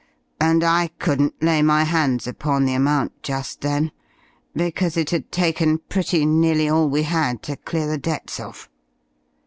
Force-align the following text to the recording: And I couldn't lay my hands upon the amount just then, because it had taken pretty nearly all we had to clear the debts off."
And 0.39 0.63
I 0.63 0.87
couldn't 0.97 1.43
lay 1.43 1.61
my 1.61 1.83
hands 1.83 2.25
upon 2.25 2.65
the 2.65 2.73
amount 2.73 3.21
just 3.21 3.61
then, 3.61 3.91
because 4.55 4.97
it 4.97 5.11
had 5.11 5.31
taken 5.31 5.77
pretty 5.77 6.25
nearly 6.25 6.67
all 6.67 6.89
we 6.89 7.03
had 7.03 7.43
to 7.43 7.55
clear 7.55 7.85
the 7.85 7.99
debts 7.99 8.39
off." 8.39 8.67